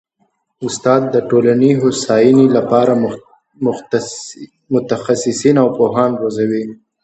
[0.67, 2.93] استاد د ټولني د هوسايني لپاره
[4.73, 6.63] متخصصین او پوهان روزي.